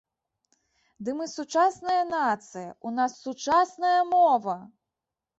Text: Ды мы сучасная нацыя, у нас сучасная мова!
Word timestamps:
Ды 1.07 1.13
мы 1.17 1.25
сучасная 1.33 1.97
нацыя, 2.13 2.69
у 2.91 2.93
нас 2.99 3.11
сучасная 3.27 4.01
мова! 4.15 4.57